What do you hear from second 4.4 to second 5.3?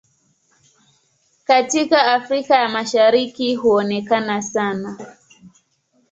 sana.